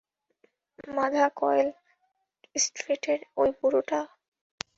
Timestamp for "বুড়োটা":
3.57-3.99